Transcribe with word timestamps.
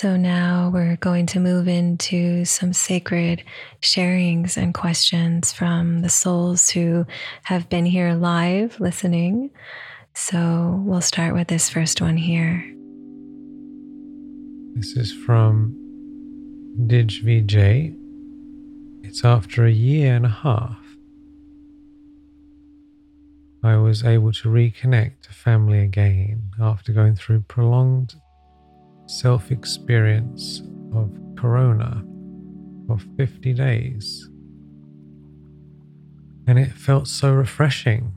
So 0.00 0.16
now 0.16 0.70
we're 0.72 0.94
going 0.94 1.26
to 1.26 1.40
move 1.40 1.66
into 1.66 2.44
some 2.44 2.72
sacred 2.72 3.42
sharings 3.82 4.56
and 4.56 4.72
questions 4.72 5.52
from 5.52 6.02
the 6.02 6.08
souls 6.08 6.70
who 6.70 7.04
have 7.42 7.68
been 7.68 7.84
here 7.84 8.14
live 8.14 8.78
listening. 8.78 9.50
So 10.14 10.80
we'll 10.84 11.00
start 11.00 11.34
with 11.34 11.48
this 11.48 11.68
first 11.68 12.00
one 12.00 12.16
here. 12.16 12.64
This 14.76 14.96
is 14.96 15.12
from 15.12 15.74
Dij. 16.86 17.96
It's 19.02 19.24
after 19.24 19.66
a 19.66 19.72
year 19.72 20.14
and 20.14 20.26
a 20.26 20.28
half. 20.28 20.78
I 23.64 23.74
was 23.78 24.04
able 24.04 24.30
to 24.34 24.48
reconnect 24.48 25.22
to 25.22 25.32
family 25.32 25.80
again 25.80 26.52
after 26.60 26.92
going 26.92 27.16
through 27.16 27.40
prolonged 27.48 28.14
self 29.08 29.50
experience 29.50 30.60
of 30.94 31.10
Corona 31.36 32.04
for 32.86 32.98
50 33.16 33.54
days. 33.54 34.28
And 36.46 36.58
it 36.58 36.72
felt 36.72 37.08
so 37.08 37.32
refreshing. 37.32 38.12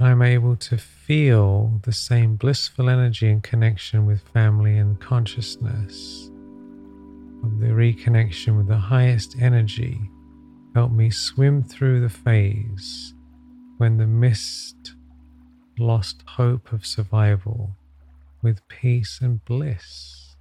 I'm 0.00 0.22
able 0.22 0.56
to 0.56 0.78
feel 0.78 1.80
the 1.82 1.92
same 1.92 2.36
blissful 2.36 2.88
energy 2.88 3.28
and 3.28 3.42
connection 3.42 4.06
with 4.06 4.20
family 4.32 4.78
and 4.78 5.00
consciousness 5.00 6.30
of 7.44 7.60
the 7.60 7.68
reconnection 7.68 8.56
with 8.56 8.68
the 8.68 8.76
highest 8.76 9.36
energy 9.40 10.00
helped 10.74 10.94
me 10.94 11.10
swim 11.10 11.62
through 11.62 12.00
the 12.00 12.08
phase 12.08 13.14
when 13.78 13.96
the 13.96 14.06
mist 14.06 14.94
lost 15.78 16.22
hope 16.26 16.72
of 16.72 16.86
survival 16.86 17.76
with 18.42 18.66
peace 18.68 19.20
and 19.20 19.44
bliss. 19.44 20.36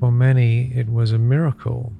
For 0.00 0.10
many, 0.10 0.72
it 0.74 0.88
was 0.88 1.12
a 1.12 1.18
miracle, 1.18 1.92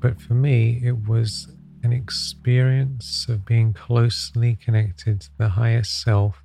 but 0.00 0.20
for 0.20 0.34
me, 0.34 0.80
it 0.82 1.06
was 1.06 1.54
an 1.82 1.92
experience 1.92 3.26
of 3.28 3.44
being 3.44 3.72
closely 3.72 4.56
connected 4.56 5.20
to 5.20 5.30
the 5.38 5.48
highest 5.50 6.02
self 6.02 6.42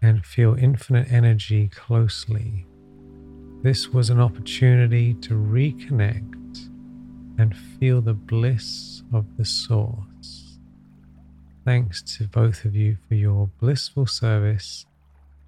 and 0.00 0.24
feel 0.24 0.54
infinite 0.54 1.10
energy 1.10 1.68
closely. 1.68 2.66
This 3.62 3.88
was 3.88 4.10
an 4.10 4.20
opportunity 4.20 5.14
to 5.14 5.34
reconnect 5.34 6.68
and 7.38 7.56
feel 7.56 8.00
the 8.00 8.14
bliss 8.14 9.02
of 9.12 9.36
the 9.36 9.44
source. 9.44 10.47
Thanks 11.68 12.00
to 12.16 12.24
both 12.24 12.64
of 12.64 12.74
you 12.74 12.96
for 13.06 13.14
your 13.14 13.50
blissful 13.60 14.06
service, 14.06 14.86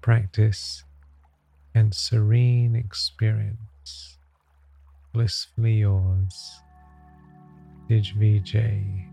practice, 0.01 0.83
and 1.73 1.95
serene 1.95 2.75
experience. 2.75 4.19
Blissfully 5.13 5.79
yours, 5.79 6.61
Digvijay, 7.89 9.07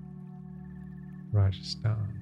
Rajasthan. 1.33 2.13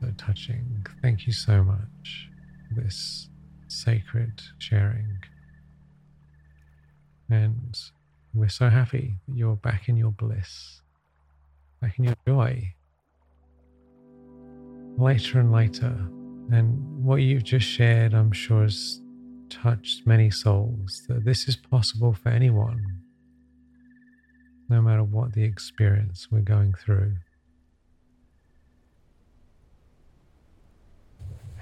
So 0.00 0.12
touching. 0.18 0.84
Thank 1.02 1.28
you 1.28 1.32
so 1.32 1.62
much 1.62 2.30
for 2.68 2.80
this 2.80 3.28
sacred 3.68 4.42
sharing. 4.58 5.18
And 7.30 7.78
we're 8.34 8.48
so 8.48 8.70
happy 8.70 9.18
that 9.28 9.36
you're 9.36 9.54
back 9.54 9.88
in 9.88 9.96
your 9.96 10.10
bliss 10.10 10.82
in 11.96 12.04
your 12.04 12.16
joy 12.26 12.74
later 14.98 15.40
and 15.40 15.52
later. 15.52 15.94
And 16.50 17.04
what 17.04 17.16
you've 17.16 17.44
just 17.44 17.66
shared, 17.66 18.14
I'm 18.14 18.32
sure, 18.32 18.62
has 18.62 19.00
touched 19.48 20.06
many 20.06 20.30
souls 20.30 21.02
that 21.08 21.24
this 21.24 21.48
is 21.48 21.56
possible 21.56 22.12
for 22.12 22.28
anyone, 22.30 23.00
no 24.68 24.80
matter 24.80 25.04
what 25.04 25.32
the 25.32 25.44
experience 25.44 26.28
we're 26.30 26.40
going 26.40 26.74
through. 26.74 27.14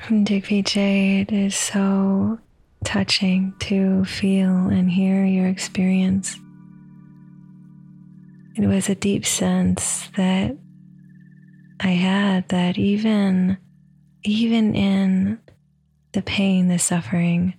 Digby 0.09 0.63
Digvijay, 0.63 1.23
it 1.23 1.33
is 1.33 1.55
so 1.55 2.39
touching 2.85 3.53
to 3.61 4.05
feel 4.07 4.69
and 4.69 4.91
hear 4.91 5.25
your 5.25 5.47
experience. 5.47 6.39
It 8.57 8.67
was 8.67 8.89
a 8.89 8.95
deep 8.95 9.25
sense 9.25 10.09
that 10.17 10.57
I 11.81 11.89
had 11.89 12.49
that 12.49 12.79
even 12.79 13.59
even 14.23 14.75
in 14.75 15.39
the 16.13 16.23
pain, 16.23 16.69
the 16.69 16.79
suffering 16.79 17.55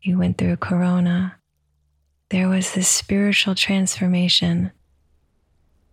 you 0.00 0.18
went 0.18 0.38
through 0.38 0.56
corona, 0.56 1.36
there 2.30 2.48
was 2.48 2.72
this 2.72 2.88
spiritual 2.88 3.54
transformation. 3.54 4.70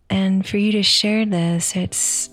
And 0.09 0.47
for 0.47 0.57
you 0.57 0.71
to 0.73 0.83
share 0.83 1.25
this, 1.25 1.75
it's 1.75 2.29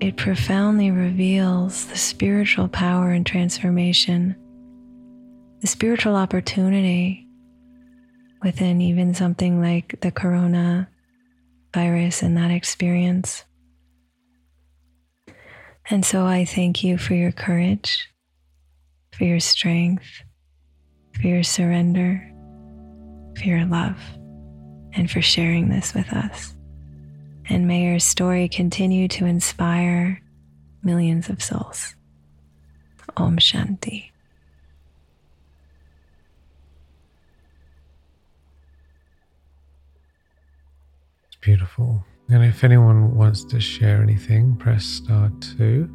it 0.00 0.16
profoundly 0.16 0.90
reveals 0.90 1.86
the 1.86 1.96
spiritual 1.96 2.68
power 2.68 3.10
and 3.10 3.24
transformation, 3.24 4.36
the 5.60 5.66
spiritual 5.66 6.14
opportunity 6.14 7.26
within 8.42 8.82
even 8.82 9.14
something 9.14 9.62
like 9.62 9.98
the 10.00 10.10
corona 10.10 10.88
virus 11.74 12.22
and 12.22 12.36
that 12.36 12.50
experience. 12.50 13.44
And 15.90 16.04
so 16.06 16.24
I 16.24 16.46
thank 16.46 16.82
you 16.82 16.96
for 16.96 17.12
your 17.12 17.32
courage, 17.32 18.08
for 19.12 19.24
your 19.24 19.40
strength, 19.40 20.06
for 21.12 21.26
your 21.26 21.42
surrender, 21.42 22.26
for 23.36 23.44
your 23.44 23.66
love, 23.66 23.98
and 24.94 25.10
for 25.10 25.20
sharing 25.20 25.68
this 25.68 25.92
with 25.92 26.10
us. 26.12 26.54
And 27.50 27.68
may 27.68 27.84
your 27.84 27.98
story 27.98 28.48
continue 28.48 29.08
to 29.08 29.26
inspire 29.26 30.22
millions 30.82 31.28
of 31.28 31.42
souls. 31.42 31.94
Om 33.16 33.36
Shanti. 33.36 34.13
Beautiful. 41.44 42.02
And 42.30 42.42
if 42.42 42.64
anyone 42.64 43.14
wants 43.16 43.44
to 43.44 43.60
share 43.60 44.00
anything, 44.00 44.56
press 44.56 44.82
star 44.82 45.30
two 45.40 45.90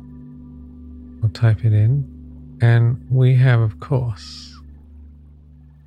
or 1.23 1.29
type 1.29 1.65
it 1.65 1.73
in. 1.73 2.05
And 2.61 3.03
we 3.09 3.33
have, 3.35 3.59
of 3.59 3.79
course, 3.79 4.55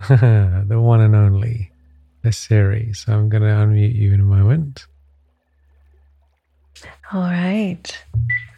the 0.09 0.81
one 0.81 1.01
and 1.01 1.15
only, 1.15 1.71
the 2.23 2.33
series. 2.33 3.05
So 3.05 3.13
I'm 3.13 3.29
going 3.29 3.45
to 3.45 3.51
unmute 3.51 3.95
you 3.95 4.13
in 4.13 4.19
a 4.19 4.25
moment. 4.25 4.87
All 7.13 7.21
right. 7.21 8.05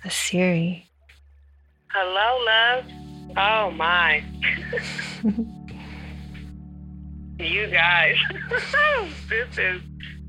Asiri. 0.07 0.85
Hello, 1.89 2.45
love. 2.47 2.85
Oh, 3.37 3.71
my. 3.73 4.25
you 7.39 7.67
guys. 7.67 8.17
this 9.29 9.59
is 9.59 9.83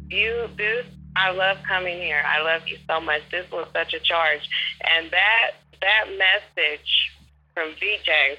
you 0.10 0.50
this 0.58 0.86
I 1.16 1.32
love 1.32 1.58
coming 1.68 1.98
here. 2.02 2.22
I 2.28 2.42
love 2.42 2.68
you 2.68 2.78
so 2.88 3.00
much. 3.00 3.22
This 3.32 3.50
was 3.52 3.68
such 3.74 3.94
a 3.94 4.00
charge. 4.00 4.42
And 4.84 5.10
that 5.12 5.52
that 5.82 6.06
message 6.18 7.12
from 7.54 7.72
VJ, 7.80 8.38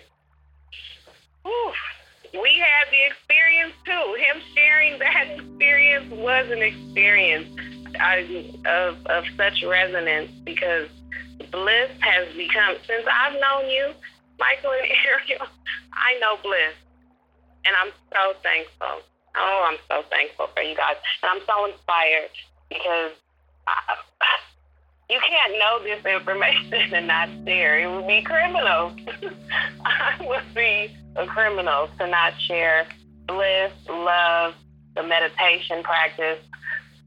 whew, 1.42 1.72
we 2.34 2.60
had 2.60 2.90
the 2.90 3.06
experience 3.06 3.72
too. 3.84 4.16
Him 4.18 4.42
sharing 4.54 4.98
that 4.98 5.38
experience 5.38 6.12
was 6.12 6.50
an 6.50 6.62
experience 6.62 7.48
uh, 7.98 8.68
of, 8.68 9.06
of 9.06 9.24
such 9.36 9.62
resonance 9.62 10.30
because 10.44 10.88
bliss 11.50 11.90
has 12.00 12.34
become, 12.36 12.76
since 12.86 13.06
I've 13.10 13.40
known 13.40 13.70
you, 13.70 13.92
Michael 14.38 14.72
and 14.72 14.90
Ariel, 15.06 15.46
I 15.92 16.18
know 16.20 16.36
bliss. 16.42 16.74
And 17.64 17.74
I'm 17.74 17.92
so 18.12 18.38
thankful. 18.42 19.02
Oh, 19.36 19.68
I'm 19.70 19.78
so 19.88 20.08
thankful 20.08 20.48
for 20.54 20.62
you 20.62 20.74
guys. 20.76 20.96
And 21.22 21.30
I'm 21.30 21.46
so 21.46 21.66
inspired 21.66 22.30
because 22.68 23.12
I, 23.66 23.96
you 25.08 25.20
can't 25.20 25.52
know 25.58 25.82
this 25.82 26.04
information 26.04 26.94
and 26.94 27.06
not 27.06 27.28
share. 27.44 27.78
It 27.78 27.94
would 27.94 28.08
be 28.08 28.22
criminal. 28.22 28.96
I 29.84 30.16
would 30.20 30.54
be 30.54 30.96
a 31.16 31.26
criminal 31.26 31.88
to 31.98 32.06
not 32.06 32.32
share 32.48 32.86
bliss, 33.26 33.72
love, 33.88 34.54
the 34.94 35.02
meditation 35.02 35.82
practice, 35.82 36.38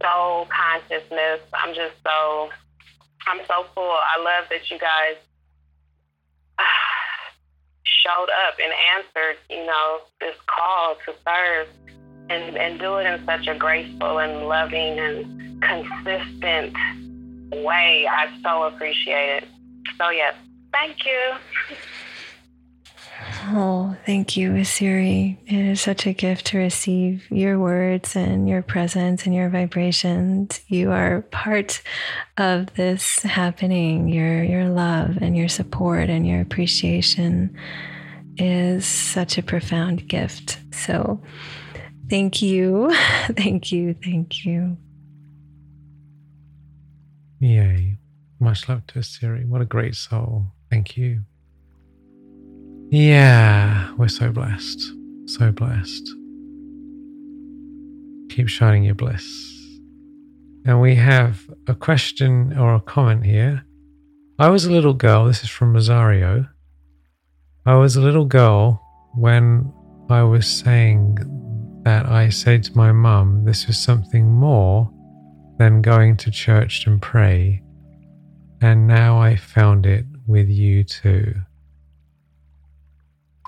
soul 0.01 0.47
consciousness. 0.47 1.41
I'm 1.53 1.73
just 1.73 1.95
so, 2.03 2.49
I'm 3.27 3.39
so 3.47 3.65
full. 3.73 3.83
I 3.83 4.19
love 4.19 4.45
that 4.49 4.69
you 4.69 4.77
guys 4.77 5.17
uh, 6.57 6.63
showed 7.83 8.29
up 8.47 8.55
and 8.61 8.71
answered, 8.95 9.37
you 9.49 9.65
know, 9.65 9.99
this 10.19 10.35
call 10.47 10.95
to 11.05 11.13
serve 11.25 11.67
and, 12.29 12.57
and 12.57 12.79
do 12.79 12.97
it 12.97 13.05
in 13.05 13.25
such 13.25 13.47
a 13.47 13.55
graceful 13.55 14.19
and 14.19 14.47
loving 14.47 14.99
and 14.99 15.61
consistent 15.61 16.73
way. 17.51 18.07
I 18.09 18.29
so 18.43 18.63
appreciate 18.63 19.43
it. 19.43 19.47
So, 19.97 20.09
yes, 20.09 20.35
thank 20.71 21.05
you. 21.05 21.35
Oh, 23.47 23.97
thank 24.05 24.37
you, 24.37 24.51
Asiri. 24.51 25.37
It 25.45 25.71
is 25.71 25.81
such 25.81 26.05
a 26.05 26.13
gift 26.13 26.47
to 26.47 26.57
receive 26.57 27.29
your 27.31 27.59
words 27.59 28.15
and 28.15 28.47
your 28.47 28.61
presence 28.61 29.25
and 29.25 29.35
your 29.35 29.49
vibrations. 29.49 30.61
You 30.67 30.91
are 30.91 31.21
part 31.31 31.81
of 32.37 32.73
this 32.75 33.19
happening. 33.19 34.07
Your 34.07 34.43
your 34.43 34.69
love 34.69 35.17
and 35.21 35.35
your 35.35 35.49
support 35.49 36.09
and 36.09 36.27
your 36.27 36.41
appreciation 36.41 37.57
is 38.37 38.85
such 38.85 39.37
a 39.37 39.43
profound 39.43 40.07
gift. 40.07 40.59
So, 40.71 41.21
thank 42.09 42.41
you, 42.41 42.93
thank 43.37 43.71
you, 43.71 43.93
thank 43.93 44.45
you. 44.45 44.77
Yay! 47.39 47.97
Much 48.39 48.67
love 48.69 48.85
to 48.87 48.99
Asiri. 48.99 49.45
What 49.45 49.61
a 49.61 49.65
great 49.65 49.95
soul. 49.95 50.45
Thank 50.69 50.97
you. 50.97 51.21
Yeah, 52.89 53.93
we're 53.97 54.07
so 54.07 54.31
blessed. 54.31 54.81
So 55.25 55.51
blessed. 55.51 56.09
Keep 58.29 58.47
shining 58.49 58.83
your 58.83 58.95
bliss. 58.95 59.25
And 60.65 60.81
we 60.81 60.95
have 60.95 61.49
a 61.67 61.75
question 61.75 62.57
or 62.57 62.75
a 62.75 62.81
comment 62.81 63.25
here. 63.25 63.63
I 64.37 64.49
was 64.49 64.65
a 64.65 64.71
little 64.71 64.93
girl, 64.93 65.25
this 65.25 65.43
is 65.43 65.49
from 65.49 65.73
Rosario. 65.73 66.47
I 67.65 67.75
was 67.75 67.95
a 67.95 68.01
little 68.01 68.25
girl 68.25 68.81
when 69.15 69.71
I 70.09 70.23
was 70.23 70.47
saying 70.47 71.17
that 71.89 72.05
I 72.05 72.29
said 72.29 72.63
to 72.65 72.77
my 72.77 72.91
mum 72.91 73.45
this 73.45 73.65
was 73.65 73.75
something 73.75 74.29
more 74.29 74.91
than 75.57 75.81
going 75.81 76.17
to 76.17 76.29
church 76.29 76.85
and 76.85 77.01
pray. 77.01 77.63
And 78.61 78.85
now 78.85 79.19
I 79.19 79.35
found 79.35 79.87
it 79.87 80.05
with 80.27 80.49
you 80.49 80.83
too. 80.83 81.33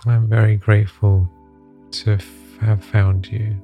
I'm 0.07 0.27
very 0.27 0.55
grateful 0.55 1.29
to 1.91 2.13
f- 2.13 2.57
have 2.61 2.83
found 2.83 3.27
you. 3.27 3.61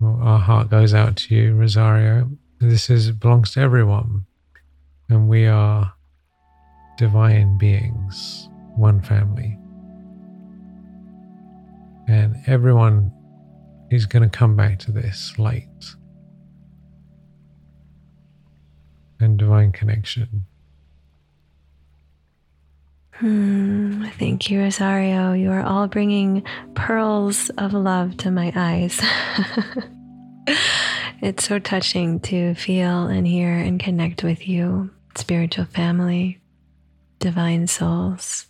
Well, 0.00 0.18
our 0.22 0.38
heart 0.38 0.70
goes 0.70 0.94
out 0.94 1.16
to 1.16 1.34
you, 1.34 1.54
Rosario. 1.54 2.30
This 2.60 2.88
is 2.88 3.10
belongs 3.10 3.50
to 3.52 3.60
everyone, 3.60 4.24
and 5.10 5.28
we 5.28 5.46
are 5.46 5.92
divine 7.00 7.56
beings, 7.56 8.50
one 8.76 9.00
family, 9.00 9.56
and 12.06 12.36
everyone 12.46 13.10
is 13.90 14.04
going 14.04 14.22
to 14.22 14.28
come 14.28 14.54
back 14.54 14.78
to 14.78 14.92
this 14.92 15.38
light. 15.38 15.66
and 19.20 19.38
divine 19.38 19.70
connection. 19.70 20.46
Hmm, 23.12 24.06
thank 24.18 24.50
you, 24.50 24.60
Rosario. 24.60 25.34
You 25.34 25.50
are 25.50 25.62
all 25.62 25.88
bringing 25.88 26.42
pearls 26.74 27.50
of 27.58 27.74
love 27.74 28.16
to 28.18 28.30
my 28.30 28.50
eyes. 28.56 28.98
it's 31.20 31.44
so 31.44 31.58
touching 31.58 32.18
to 32.20 32.54
feel 32.54 33.06
and 33.06 33.26
hear 33.26 33.52
and 33.52 33.78
connect 33.78 34.24
with 34.24 34.48
you, 34.48 34.88
spiritual 35.16 35.66
family, 35.66 36.40
divine 37.20 37.66
souls. 37.66 38.46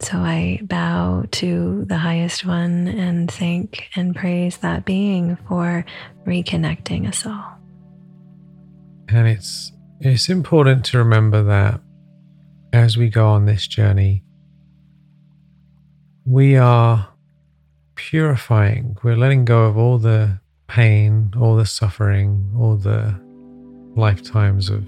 So 0.00 0.18
I 0.18 0.58
bow 0.62 1.26
to 1.32 1.84
the 1.84 1.98
highest 1.98 2.44
one 2.44 2.88
and 2.88 3.30
thank 3.30 3.88
and 3.94 4.16
praise 4.16 4.56
that 4.58 4.84
being 4.84 5.36
for 5.48 5.84
reconnecting 6.26 7.06
us 7.06 7.24
all. 7.24 7.58
And 9.08 9.28
it's 9.28 9.70
it's 10.00 10.28
important 10.28 10.84
to 10.86 10.98
remember 10.98 11.42
that 11.44 11.80
as 12.72 12.96
we 12.96 13.08
go 13.10 13.28
on 13.28 13.44
this 13.44 13.68
journey, 13.68 14.24
we 16.24 16.56
are 16.56 17.08
purifying. 17.94 18.96
We're 19.04 19.16
letting 19.16 19.44
go 19.44 19.66
of 19.66 19.76
all 19.76 19.98
the 19.98 20.40
pain, 20.66 21.32
all 21.38 21.54
the 21.54 21.66
suffering, 21.66 22.52
all 22.58 22.76
the 22.76 23.14
lifetimes 23.94 24.70
of 24.70 24.84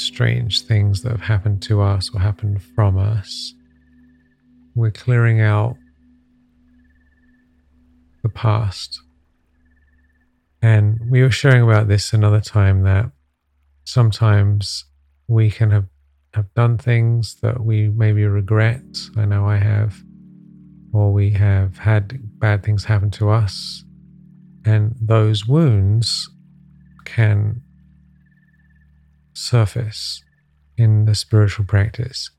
strange 0.00 0.62
things 0.62 1.02
that 1.02 1.10
have 1.10 1.20
happened 1.20 1.62
to 1.62 1.80
us 1.80 2.10
or 2.14 2.20
happened 2.20 2.62
from 2.62 2.96
us. 2.98 3.54
We're 4.74 4.90
clearing 4.90 5.40
out 5.40 5.76
the 8.22 8.28
past. 8.28 9.00
And 10.62 11.00
we 11.10 11.22
were 11.22 11.30
sharing 11.30 11.62
about 11.62 11.88
this 11.88 12.12
another 12.12 12.40
time 12.40 12.82
that 12.82 13.10
sometimes 13.84 14.84
we 15.26 15.50
can 15.50 15.70
have, 15.70 15.86
have 16.34 16.52
done 16.54 16.76
things 16.76 17.36
that 17.42 17.64
we 17.64 17.88
maybe 17.88 18.24
regret. 18.24 18.82
I 19.16 19.24
know 19.24 19.46
I 19.46 19.56
have. 19.56 20.02
Or 20.92 21.12
we 21.12 21.30
have 21.30 21.78
had 21.78 22.18
bad 22.38 22.62
things 22.62 22.84
happen 22.84 23.10
to 23.12 23.30
us. 23.30 23.84
And 24.64 24.94
those 25.00 25.46
wounds 25.46 26.28
can 27.04 27.62
surface 29.40 30.22
in 30.76 31.04
the 31.04 31.14
spiritual 31.14 31.64
practice. 31.64 32.30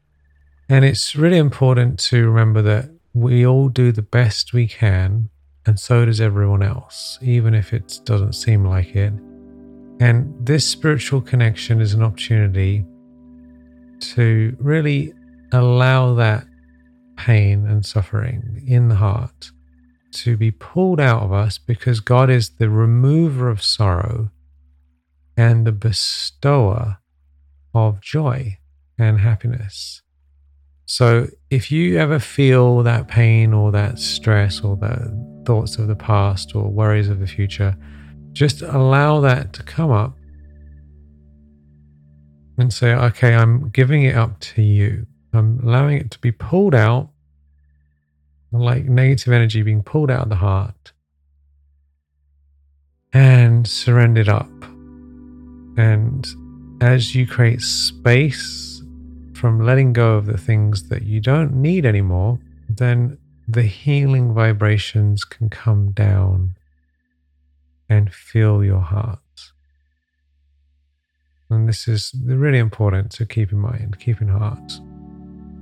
And 0.69 0.85
it's 0.85 1.15
really 1.15 1.37
important 1.37 1.99
to 1.99 2.29
remember 2.29 2.61
that 2.61 2.89
we 3.13 3.45
all 3.45 3.67
do 3.67 3.91
the 3.91 4.01
best 4.01 4.53
we 4.53 4.67
can, 4.67 5.29
and 5.65 5.79
so 5.79 6.05
does 6.05 6.21
everyone 6.21 6.63
else, 6.63 7.19
even 7.21 7.53
if 7.53 7.73
it 7.73 7.99
doesn't 8.05 8.33
seem 8.33 8.65
like 8.65 8.95
it. 8.95 9.13
And 9.99 10.33
this 10.39 10.65
spiritual 10.67 11.21
connection 11.21 11.81
is 11.81 11.93
an 11.93 12.01
opportunity 12.01 12.85
to 13.99 14.55
really 14.59 15.13
allow 15.51 16.15
that 16.15 16.45
pain 17.17 17.67
and 17.67 17.85
suffering 17.85 18.63
in 18.65 18.87
the 18.87 18.95
heart 18.95 19.51
to 20.11 20.37
be 20.37 20.51
pulled 20.51 20.99
out 20.99 21.21
of 21.21 21.31
us 21.31 21.57
because 21.57 21.99
God 21.99 22.29
is 22.29 22.51
the 22.51 22.69
remover 22.69 23.49
of 23.49 23.61
sorrow 23.61 24.31
and 25.41 25.65
the 25.65 25.71
bestower 25.71 26.99
of 27.73 27.99
joy 27.99 28.59
and 28.99 29.19
happiness. 29.19 30.03
So, 30.85 31.29
if 31.49 31.71
you 31.71 31.97
ever 31.97 32.19
feel 32.19 32.83
that 32.83 33.07
pain 33.07 33.51
or 33.51 33.71
that 33.71 33.97
stress 33.97 34.61
or 34.61 34.75
the 34.75 34.93
thoughts 35.45 35.77
of 35.77 35.87
the 35.87 35.95
past 35.95 36.53
or 36.55 36.69
worries 36.69 37.09
of 37.09 37.19
the 37.19 37.25
future, 37.25 37.75
just 38.33 38.61
allow 38.61 39.19
that 39.21 39.53
to 39.53 39.63
come 39.63 39.89
up 39.89 40.15
and 42.59 42.71
say, 42.71 42.93
okay, 42.93 43.33
I'm 43.33 43.69
giving 43.69 44.03
it 44.03 44.15
up 44.15 44.39
to 44.51 44.61
you. 44.61 45.07
I'm 45.33 45.59
allowing 45.63 45.97
it 45.97 46.11
to 46.11 46.19
be 46.19 46.31
pulled 46.31 46.75
out, 46.75 47.09
like 48.51 48.85
negative 48.85 49.33
energy 49.33 49.63
being 49.63 49.81
pulled 49.81 50.11
out 50.11 50.23
of 50.23 50.29
the 50.29 50.35
heart, 50.35 50.91
and 53.11 53.67
surrendered 53.67 54.29
up. 54.29 54.70
And 55.81 56.27
as 56.79 57.15
you 57.15 57.25
create 57.25 57.61
space 57.61 58.83
from 59.33 59.65
letting 59.65 59.93
go 59.93 60.13
of 60.13 60.27
the 60.27 60.37
things 60.37 60.89
that 60.89 61.01
you 61.01 61.19
don't 61.19 61.55
need 61.55 61.87
anymore, 61.87 62.37
then 62.69 63.17
the 63.47 63.63
healing 63.63 64.31
vibrations 64.31 65.23
can 65.23 65.49
come 65.49 65.89
down 65.89 66.55
and 67.89 68.13
fill 68.13 68.63
your 68.63 68.81
heart. 68.81 69.17
And 71.49 71.67
this 71.67 71.87
is 71.87 72.13
really 72.25 72.59
important 72.59 73.11
to 73.13 73.25
keep 73.25 73.51
in 73.51 73.57
mind, 73.57 73.99
keep 73.99 74.21
in 74.21 74.27
heart 74.27 74.79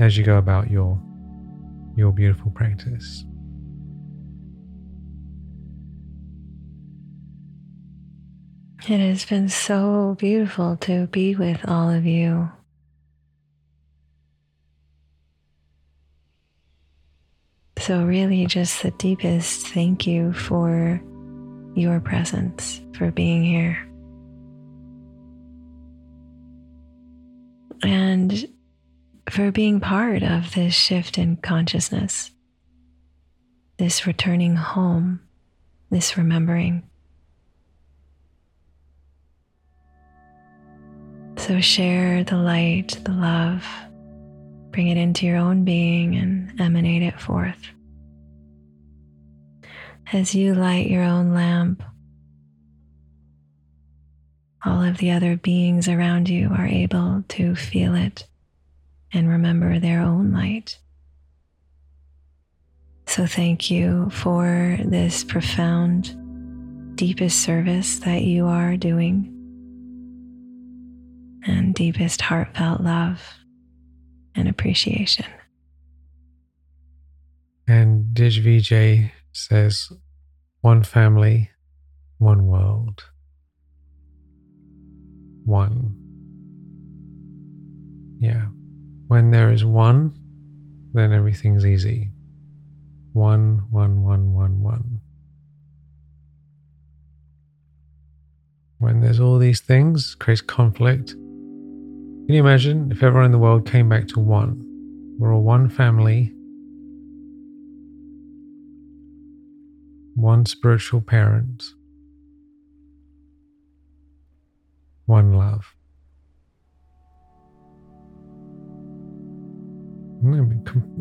as 0.02 0.18
you 0.18 0.26
go 0.26 0.38
about 0.38 0.70
your 0.70 1.02
your 1.96 2.12
beautiful 2.12 2.52
practice. 2.52 3.24
It 8.88 9.00
has 9.00 9.26
been 9.26 9.50
so 9.50 10.16
beautiful 10.18 10.78
to 10.78 11.08
be 11.08 11.36
with 11.36 11.68
all 11.68 11.90
of 11.90 12.06
you. 12.06 12.50
So, 17.78 18.04
really, 18.04 18.46
just 18.46 18.82
the 18.82 18.92
deepest 18.92 19.68
thank 19.68 20.08
you 20.08 20.34
for 20.34 21.02
your 21.76 22.00
presence, 22.00 22.82
for 22.94 23.12
being 23.12 23.44
here. 23.44 23.78
And 27.84 28.48
for 29.30 29.52
being 29.52 29.80
part 29.80 30.24
of 30.24 30.54
this 30.54 30.74
shift 30.74 31.18
in 31.18 31.38
consciousness, 31.38 32.32
this 33.78 34.08
returning 34.08 34.56
home, 34.56 35.22
this 35.90 36.18
remembering. 36.18 36.84
So 41.40 41.62
share 41.62 42.24
the 42.26 42.36
light, 42.36 43.00
the 43.06 43.14
love, 43.14 43.66
bring 44.72 44.90
it 44.90 44.98
into 44.98 45.26
your 45.26 45.38
own 45.38 45.64
being 45.64 46.16
and 46.16 46.60
emanate 46.62 47.02
it 47.02 47.20
forth. 47.20 47.58
As 50.12 50.36
you 50.36 50.54
light 50.54 50.92
your 50.92 51.02
own 51.02 51.34
lamp, 51.34 51.82
all 54.66 54.84
of 54.84 54.98
the 54.98 55.12
other 55.12 55.38
beings 55.38 55.88
around 55.88 56.28
you 56.28 56.50
are 56.52 56.68
able 56.68 57.24
to 57.30 57.56
feel 57.56 57.96
it 57.96 58.28
and 59.14 59.30
remember 59.30 59.80
their 59.80 60.02
own 60.02 60.32
light. 60.34 60.78
So, 63.08 63.26
thank 63.26 63.72
you 63.72 64.10
for 64.12 64.78
this 64.84 65.24
profound, 65.24 66.96
deepest 66.96 67.42
service 67.42 68.00
that 68.00 68.24
you 68.24 68.46
are 68.46 68.78
doing, 68.78 69.39
and 71.46 71.74
deepest 71.74 72.22
heartfelt 72.22 72.82
love 72.82 73.22
and 74.36 74.48
appreciation. 74.48 75.26
And 77.68 78.16
Dij 78.16 79.12
says, 79.32 79.92
one 80.62 80.84
family, 80.84 81.52
one 82.18 82.48
world 82.48 83.04
one. 85.50 85.96
Yeah. 88.20 88.46
When 89.08 89.32
there 89.32 89.52
is 89.52 89.66
one, 89.66 90.14
then 90.94 91.12
everything's 91.12 91.66
easy. 91.66 92.12
One, 93.14 93.64
one, 93.72 94.04
one, 94.04 94.34
one, 94.34 94.62
one. 94.62 95.02
When 98.78 99.02
there's 99.02 99.20
all 99.20 99.40
these 99.40 99.60
things, 99.60 100.16
creates 100.16 100.42
conflict. 100.42 101.16
Can 102.30 102.36
you 102.36 102.42
imagine 102.42 102.92
if 102.92 103.02
everyone 103.02 103.26
in 103.26 103.32
the 103.32 103.40
world 103.40 103.66
came 103.66 103.90
back 103.90 104.08
to 104.10 104.20
one? 104.20 104.64
We're 105.18 105.34
all 105.34 105.42
one 105.42 105.68
family, 105.68 106.32
one 110.14 110.46
spiritual 110.46 111.02
parent, 111.02 111.64
one 115.08 115.34
love. 115.34 115.74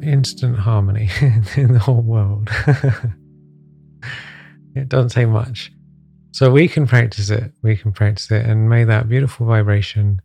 Instant 0.02 0.56
harmony 0.56 1.10
in 1.58 1.74
the 1.74 1.78
whole 1.78 2.00
world. 2.00 2.48
it 4.74 4.88
doesn't 4.88 5.10
take 5.10 5.28
much. 5.28 5.72
So 6.32 6.50
we 6.50 6.68
can 6.68 6.86
practice 6.86 7.28
it. 7.28 7.52
We 7.62 7.76
can 7.76 7.92
practice 7.92 8.30
it. 8.30 8.46
And 8.46 8.70
may 8.70 8.84
that 8.84 9.10
beautiful 9.10 9.46
vibration 9.46 10.22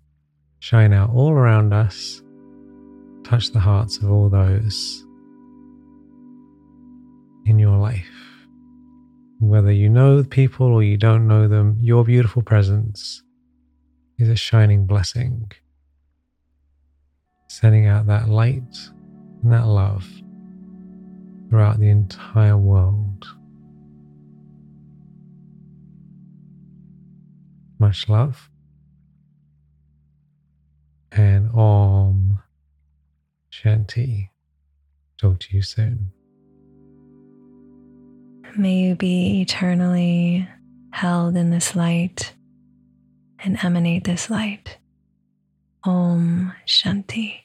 shine 0.63 0.93
out 0.93 1.09
all 1.09 1.31
around 1.31 1.73
us, 1.73 2.21
touch 3.25 3.51
the 3.51 3.59
hearts 3.59 3.97
of 3.97 4.09
all 4.09 4.29
those 4.29 5.05
in 7.45 7.59
your 7.59 7.75
life. 7.75 8.47
Whether 9.41 9.73
you 9.73 9.89
know 9.89 10.23
people 10.23 10.67
or 10.67 10.81
you 10.81 10.95
don't 10.95 11.27
know 11.27 11.49
them, 11.49 11.77
your 11.81 12.05
beautiful 12.05 12.41
presence 12.43 13.23
is 14.17 14.29
a 14.29 14.37
shining 14.37 14.85
blessing, 14.85 15.51
sending 17.49 17.85
out 17.87 18.07
that 18.07 18.29
light 18.29 18.77
and 19.43 19.51
that 19.51 19.67
love 19.67 20.07
throughout 21.49 21.81
the 21.81 21.89
entire 21.89 22.55
world. 22.55 23.27
Much 27.79 28.07
love. 28.07 28.49
And 31.15 31.49
Om 31.53 32.39
Shanti. 33.51 34.29
Talk 35.19 35.39
to 35.41 35.55
you 35.55 35.61
soon. 35.61 36.11
May 38.57 38.79
you 38.79 38.95
be 38.95 39.41
eternally 39.41 40.47
held 40.91 41.35
in 41.35 41.51
this 41.51 41.75
light 41.75 42.33
and 43.43 43.63
emanate 43.63 44.05
this 44.05 44.29
light. 44.29 44.77
Om 45.83 46.53
Shanti. 46.67 47.42